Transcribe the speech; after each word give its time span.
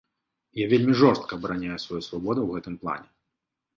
Я 0.59 0.65
вельмі 0.71 0.95
жорстка 1.01 1.31
абараняю 1.39 1.77
сваю 1.85 2.01
свабоду 2.09 2.39
ў 2.47 2.59
гэтым 2.59 2.75
плане. 2.85 3.09